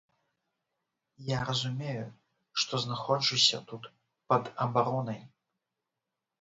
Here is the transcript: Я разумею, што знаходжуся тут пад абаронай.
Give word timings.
Я 1.27 1.39
разумею, 1.49 2.07
што 2.65 2.73
знаходжуся 2.87 3.63
тут 3.71 3.83
пад 4.33 4.53
абаронай. 4.69 5.25